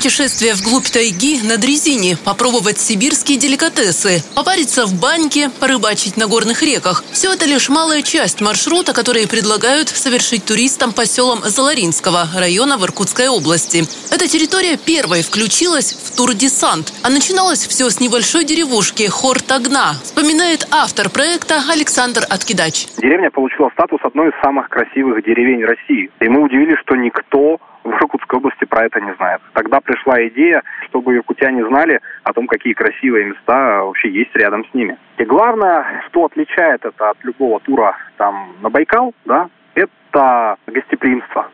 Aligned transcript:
Путешествие 0.00 0.54
вглубь 0.54 0.88
тайги 0.88 1.42
на 1.42 1.58
дрезине, 1.58 2.16
попробовать 2.24 2.80
сибирские 2.80 3.36
деликатесы, 3.36 4.22
попариться 4.34 4.86
в 4.86 4.98
баньке, 4.98 5.50
порыбачить 5.60 6.16
на 6.16 6.26
горных 6.26 6.62
реках. 6.62 7.04
Все 7.12 7.34
это 7.34 7.44
лишь 7.44 7.68
малая 7.68 8.00
часть 8.00 8.40
маршрута, 8.40 8.94
который 8.94 9.28
предлагают 9.28 9.90
совершить 9.90 10.46
туристам 10.46 10.94
по 10.94 11.04
селам 11.04 11.40
Заларинского 11.44 12.30
района 12.34 12.78
в 12.78 12.84
Иркутской 12.86 13.28
области. 13.28 13.84
Эта 14.10 14.26
территория 14.26 14.78
первой 14.78 15.20
включилась 15.20 15.92
в 15.92 16.16
турдесант, 16.16 16.94
а 17.02 17.10
начиналось 17.10 17.66
все 17.66 17.90
с 17.90 18.00
небольшой 18.00 18.44
деревушки 18.44 19.06
Хортагна, 19.06 19.96
вспоминает 20.02 20.66
автор 20.70 21.10
проекта 21.10 21.62
Александр 21.68 22.24
Откидач. 22.30 22.86
Деревня 22.96 23.30
получила 23.30 23.68
статус 23.74 24.00
одной 24.02 24.30
из 24.30 24.42
самых 24.42 24.70
красивых 24.70 25.22
деревень 25.22 25.62
России. 25.62 26.10
И 26.20 26.28
мы 26.30 26.42
удивились, 26.42 26.78
что 26.86 26.96
никто 26.96 27.60
в 27.90 27.94
Иркутской 28.02 28.38
области 28.38 28.64
про 28.64 28.86
это 28.86 29.00
не 29.00 29.14
знает. 29.14 29.40
Тогда 29.54 29.80
пришла 29.80 30.26
идея, 30.28 30.62
чтобы 30.88 31.14
иркутяне 31.14 31.66
знали 31.66 32.00
о 32.24 32.32
том, 32.32 32.46
какие 32.46 32.72
красивые 32.72 33.26
места 33.26 33.82
вообще 33.82 34.10
есть 34.10 34.34
рядом 34.34 34.64
с 34.64 34.74
ними. 34.74 34.96
И 35.18 35.24
главное, 35.24 36.02
что 36.08 36.24
отличает 36.24 36.84
это 36.84 37.10
от 37.10 37.22
любого 37.24 37.60
тура 37.60 37.96
там 38.16 38.54
на 38.62 38.70
Байкал, 38.70 39.14
да, 39.24 39.48
это 39.74 40.56
гостеприимство 40.66 41.48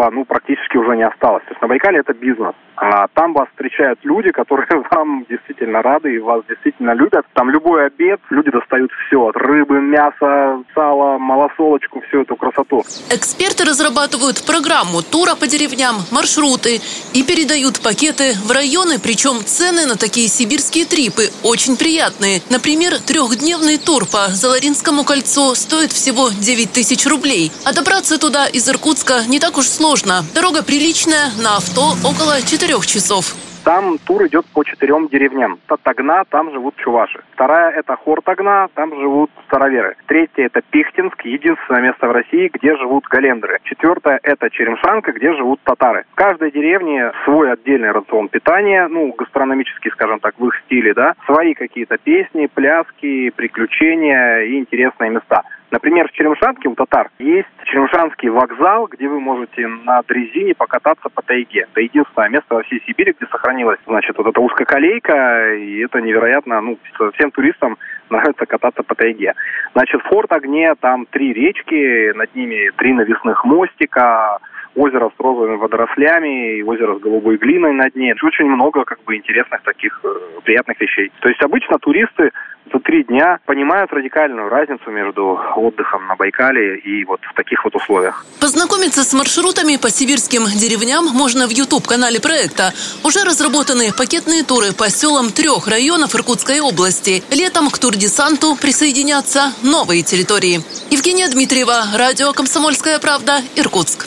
которого 0.00 0.10
ну, 0.10 0.24
практически 0.24 0.76
уже 0.76 0.96
не 0.96 1.06
осталось. 1.06 1.42
То 1.44 1.50
есть 1.50 1.62
на 1.62 1.68
Байкале 1.68 2.00
это 2.00 2.12
бизнес. 2.14 2.54
А 2.76 3.08
там 3.14 3.34
вас 3.34 3.48
встречают 3.50 3.98
люди, 4.02 4.30
которые 4.30 4.66
вам 4.90 5.26
действительно 5.28 5.82
рады 5.82 6.14
и 6.14 6.18
вас 6.18 6.42
действительно 6.48 6.94
любят. 6.94 7.26
Там 7.34 7.50
любой 7.50 7.86
обед, 7.86 8.20
люди 8.30 8.50
достают 8.50 8.90
все. 9.06 9.20
От 9.20 9.36
рыбы, 9.36 9.80
мяса, 9.80 10.62
сала, 10.74 11.18
малосолочку, 11.18 12.00
всю 12.08 12.22
эту 12.22 12.36
красоту. 12.36 12.82
Эксперты 13.10 13.64
разрабатывают 13.64 14.44
программу 14.46 15.02
тура 15.02 15.34
по 15.34 15.46
деревням, 15.46 15.96
маршруты 16.10 16.80
и 17.12 17.22
передают 17.22 17.80
пакеты 17.82 18.32
в 18.46 18.50
районы, 18.50 18.98
причем 19.02 19.44
цены 19.44 19.86
на 19.86 19.96
такие 19.96 20.28
сибирские 20.28 20.86
трипы 20.86 21.28
очень 21.42 21.76
приятные. 21.76 22.40
Например, 22.48 22.92
трехдневный 22.98 23.78
тур 23.78 24.04
по 24.06 24.28
Заларинскому 24.28 25.04
кольцу 25.04 25.54
стоит 25.54 25.92
всего 25.92 26.30
9 26.30 26.72
тысяч 26.72 27.06
рублей. 27.06 27.52
А 27.66 27.74
добраться 27.74 28.18
туда 28.18 28.46
из 28.46 28.68
Иркутска 28.68 29.24
не 29.28 29.38
так 29.38 29.58
уж 29.58 29.66
сложно. 29.66 29.89
Дорога 29.90 30.62
приличная, 30.62 31.34
на 31.42 31.56
авто 31.56 31.98
около 32.06 32.40
четырех 32.46 32.86
часов. 32.86 33.34
Там 33.64 33.98
тур 33.98 34.24
идет 34.28 34.46
по 34.54 34.62
четырем 34.62 35.08
деревням. 35.08 35.58
Татагна, 35.66 36.22
там 36.30 36.52
живут 36.52 36.76
чуваши. 36.76 37.20
Вторая 37.32 37.72
это 37.72 37.96
Хортагна, 37.96 38.68
там 38.74 38.94
живут 38.94 39.32
староверы. 39.48 39.96
Третья 40.06 40.44
это 40.44 40.62
Пихтинск, 40.70 41.20
единственное 41.24 41.82
место 41.82 42.06
в 42.06 42.12
России, 42.12 42.50
где 42.52 42.76
живут 42.76 43.04
галендры. 43.06 43.58
Четвертая 43.64 44.20
это 44.22 44.48
Черемшанка, 44.48 45.10
где 45.10 45.34
живут 45.34 45.60
татары. 45.64 46.04
В 46.12 46.14
каждой 46.14 46.52
деревне 46.52 47.10
свой 47.24 47.52
отдельный 47.52 47.90
рацион 47.90 48.28
питания, 48.28 48.86
ну, 48.86 49.12
гастрономический, 49.18 49.90
скажем 49.90 50.20
так, 50.20 50.36
в 50.38 50.46
их 50.46 50.54
стиле, 50.66 50.94
да. 50.94 51.14
Свои 51.26 51.54
какие-то 51.54 51.98
песни, 51.98 52.46
пляски, 52.46 53.30
приключения 53.30 54.42
и 54.42 54.56
интересные 54.56 55.10
места. 55.10 55.42
Например, 55.70 56.08
в 56.08 56.12
Черемшанске 56.12 56.68
у 56.68 56.74
татар 56.74 57.10
есть 57.18 57.48
Черемшанский 57.64 58.28
вокзал, 58.28 58.88
где 58.88 59.08
вы 59.08 59.20
можете 59.20 59.66
на 59.68 60.02
дрезине 60.02 60.54
покататься 60.54 61.08
по 61.08 61.22
тайге. 61.22 61.66
Это 61.70 61.80
единственное 61.80 62.28
место 62.28 62.54
во 62.56 62.62
всей 62.62 62.82
Сибири, 62.86 63.14
где 63.16 63.30
сохранилась, 63.30 63.78
значит, 63.86 64.18
вот 64.18 64.26
эта 64.26 64.40
узкоколейка, 64.40 65.54
и 65.54 65.84
это 65.84 66.00
невероятно, 66.00 66.60
ну, 66.60 66.78
всем 67.14 67.30
туристам 67.30 67.78
нравится 68.10 68.46
кататься 68.46 68.82
по 68.82 68.94
тайге. 68.96 69.34
Значит, 69.72 70.02
в 70.02 70.08
Форт 70.08 70.32
Огне 70.32 70.74
там 70.80 71.06
три 71.06 71.32
речки, 71.32 72.12
над 72.14 72.34
ними 72.34 72.70
три 72.76 72.92
навесных 72.92 73.44
мостика, 73.44 74.38
озеро 74.74 75.10
с 75.16 75.20
розовыми 75.20 75.56
водорослями 75.56 76.58
и 76.58 76.62
озеро 76.62 76.96
с 76.96 77.00
голубой 77.00 77.36
глиной 77.36 77.72
на 77.72 77.90
дне. 77.90 78.14
Очень 78.22 78.46
много 78.46 78.84
как 78.84 79.02
бы 79.04 79.16
интересных 79.16 79.62
таких 79.62 80.00
э, 80.04 80.08
приятных 80.44 80.80
вещей. 80.80 81.10
То 81.20 81.28
есть 81.28 81.42
обычно 81.42 81.78
туристы 81.78 82.30
три 82.80 83.04
дня 83.04 83.38
понимают 83.46 83.92
радикальную 83.92 84.48
разницу 84.48 84.90
между 84.90 85.38
отдыхом 85.56 86.06
на 86.06 86.16
Байкале 86.16 86.78
и 86.78 87.04
вот 87.04 87.20
в 87.22 87.34
таких 87.34 87.64
вот 87.64 87.74
условиях. 87.74 88.24
Познакомиться 88.40 89.04
с 89.04 89.12
маршрутами 89.12 89.76
по 89.76 89.90
сибирским 89.90 90.44
деревням 90.44 91.06
можно 91.06 91.46
в 91.46 91.50
YouTube-канале 91.50 92.20
проекта. 92.20 92.72
Уже 93.04 93.24
разработаны 93.24 93.92
пакетные 93.92 94.42
туры 94.44 94.72
по 94.72 94.88
селам 94.88 95.30
трех 95.30 95.68
районов 95.68 96.14
Иркутской 96.14 96.60
области. 96.60 97.22
Летом 97.30 97.70
к 97.70 97.78
турдесанту 97.78 98.56
присоединятся 98.56 99.52
новые 99.62 100.02
территории. 100.02 100.60
Евгения 100.90 101.28
Дмитриева, 101.28 101.84
радио 101.96 102.32
«Комсомольская 102.32 102.98
правда», 102.98 103.40
Иркутск. 103.56 104.06